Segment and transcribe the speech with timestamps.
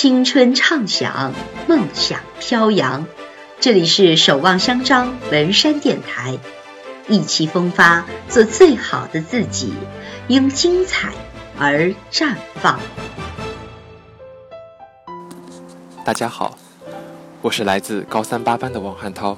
[0.00, 1.34] 青春畅想，
[1.66, 3.04] 梦想飘扬。
[3.58, 6.38] 这里是守望相张文山电台，
[7.08, 9.74] 意气风发，做最好的自己，
[10.28, 11.12] 因精彩
[11.58, 12.78] 而绽放。
[16.04, 16.56] 大家好，
[17.42, 19.36] 我是来自高三八班的王汉涛，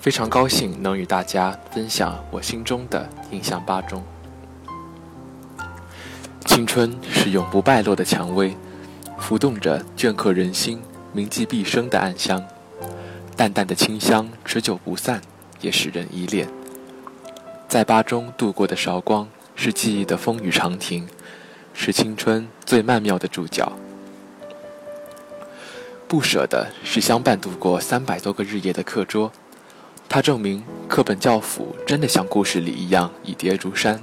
[0.00, 4.02] 非常高兴能与大家分享我心中的印象八中。
[6.46, 8.56] 青春是永不败落的蔷薇。
[9.18, 10.80] 浮动着镌刻人心、
[11.12, 12.44] 铭记毕生的暗香，
[13.36, 15.20] 淡淡的清香持久不散，
[15.60, 16.48] 也使人依恋。
[17.68, 21.08] 在巴中度过的韶光，是记忆的风雨长亭，
[21.74, 23.72] 是青春最曼妙的注脚。
[26.06, 29.32] 不舍的是相伴度过三百多个日夜的课桌，
[30.08, 34.00] 它证明课本教辅真的像故事里一样以叠如山。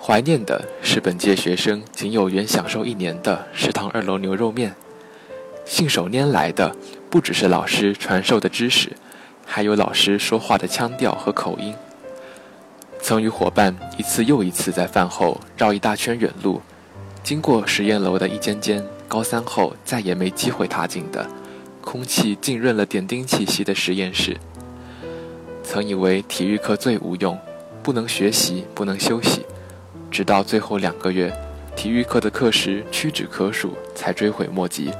[0.00, 4.72] 怀念的是本届学生仅有缘享受一年的食堂二楼牛肉面，
[5.64, 6.74] 信手拈来的
[7.10, 8.92] 不只是老师传授的知识，
[9.44, 11.74] 还有老师说话的腔调和口音。
[13.00, 16.60] 曾与伙伴一次又一次在饭后绕一大圈远路，
[17.24, 21.26] 经过实验楼的一间间高三后再也没机会踏进的，
[21.80, 24.36] 空气浸润了点滴气息的实验室。
[25.64, 27.36] 曾以为体育课最无用，
[27.82, 29.44] 不能学习，不能休息。
[30.16, 31.30] 直到最后两个月，
[31.76, 34.90] 体育课的课时屈指可数，才追悔莫及，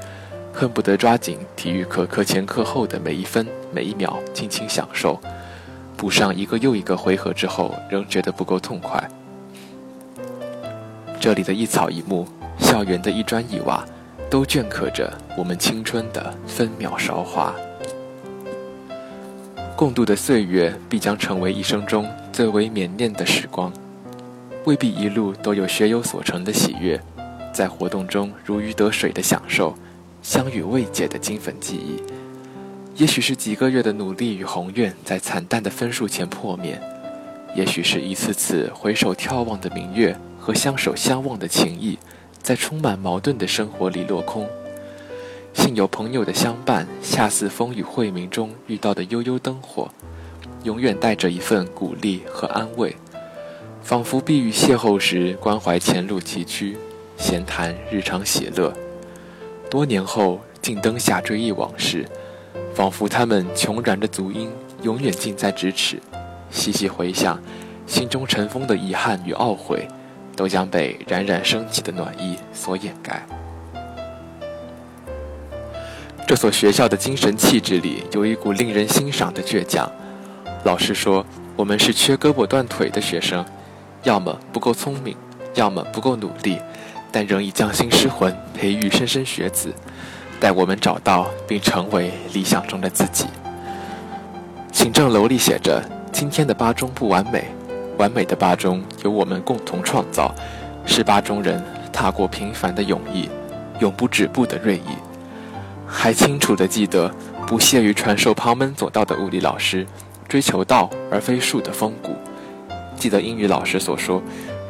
[0.53, 5.19] 恨不得抓紧体育课课前课后的每一分每一秒，尽情享受。
[5.97, 9.03] 补上一个又一个回合之后，仍觉得不够痛快。
[11.19, 12.27] 这里的一草一木，
[12.59, 13.83] 校园的一砖一瓦，
[14.29, 17.55] 都镌刻着我们青春的分秒韶华。
[19.75, 23.73] 共度的岁月，必将成为一生中最为缅念的时光。
[24.67, 27.01] 未必一路都有学有所成的喜悦，
[27.53, 29.73] 在活动中如鱼得水的享受，
[30.21, 32.03] 相与未解的金粉记忆。
[33.01, 36.77] 也许是几个月的努力与宏愿在惨淡的分数前破灭，
[37.55, 41.97] 也许是一次次回首眺望的明月和相守相望的情谊，
[42.41, 44.45] 在充满矛盾的生活里落空。
[45.53, 49.89] 幸有朋友的相伴，恰似风雨晦明中遇到的悠悠灯火，
[50.63, 52.93] 永远带着一份鼓励和安慰。
[53.87, 56.75] 仿佛避雨邂逅时，关怀前路崎岖，
[57.15, 58.73] 闲谈日常喜乐。
[59.71, 62.05] 多年后，静灯下追忆往事，
[62.75, 64.49] 仿佛他们穷然的足音，
[64.81, 66.01] 永远近在咫尺。
[66.51, 67.41] 细细回想，
[67.85, 69.87] 心中尘封的遗憾与懊悔，
[70.35, 73.25] 都将被冉冉升起的暖意所掩盖。
[76.27, 79.89] 这所学校的精神气质里，有一股令人欣赏的倔强。
[80.65, 81.25] 老师说，
[81.55, 83.45] 我们是缺胳膊断腿的学生。
[84.07, 85.13] 要么不够聪明，
[85.55, 86.57] 要么不够努力，
[87.11, 89.73] 但仍以匠心失魂培育莘莘学子，
[90.39, 93.25] 待我们找到并成为理想中的自己。
[94.71, 97.49] 行政楼里写着：“今天的八中不完美，
[97.97, 100.33] 完美的八中由我们共同创造。”
[100.87, 103.29] 是八中人踏过平凡的勇毅，
[103.81, 104.95] 永不止步的锐意。
[105.85, 107.13] 还清楚地记得
[107.45, 109.85] 不屑于传授旁门左道的物理老师，
[110.29, 112.15] 追求道而非术的风骨。
[112.97, 114.21] 记得英语老师所说：“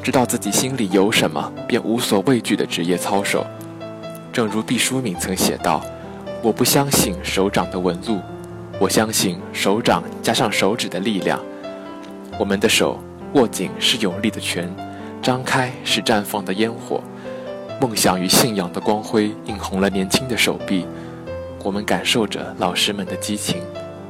[0.03, 3.45] 知道自己心里有什么，便无所畏惧的职业操守。”
[4.31, 5.81] 正如毕淑敏曾写道
[6.43, 8.19] ：“我不相信手掌的纹路，
[8.79, 11.39] 我相信手掌加上手指的力量。
[12.37, 12.99] 我们的手
[13.33, 14.69] 握紧是有力的拳，
[15.21, 17.01] 张开是绽放的烟火。
[17.79, 20.85] 梦想与信仰的光辉映红了年轻的手臂。
[21.63, 23.61] 我们感受着老师们的激情，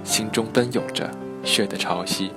[0.03, 1.09] 心中奔涌着
[1.43, 2.29] 血的潮汐。”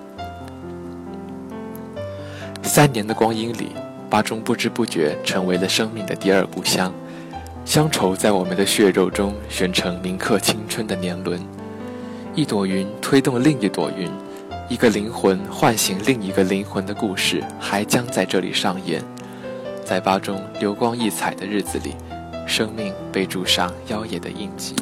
[2.72, 3.70] 三年的光阴里，
[4.08, 6.94] 巴中不知不觉成为了生命的第二故乡。
[7.64, 11.40] 乡愁在我们的血肉中旋成铭刻青春的年轮，
[12.32, 14.08] 一朵云推动另一朵云，
[14.68, 19.02] 一个灵魂唤醒另一个灵魂的故事还将在这里上演。
[19.84, 21.96] 在巴中流光溢彩的日子里，
[22.46, 24.76] 生命被注上妖冶的印记。